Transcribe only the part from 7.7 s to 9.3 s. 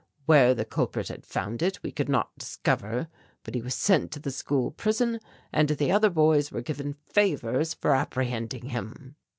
for apprehending him."